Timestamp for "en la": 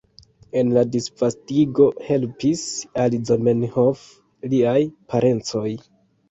0.61-0.83